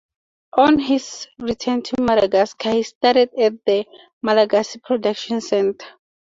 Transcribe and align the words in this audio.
On 0.57 0.79
his 0.79 1.27
return 1.37 1.83
to 1.83 2.01
Madagascar 2.01 2.71
he 2.71 2.81
studied 2.81 3.29
at 3.37 3.63
the 3.67 3.85
Malagasy 4.23 4.79
Production 4.79 5.41
Centre. 5.41 5.85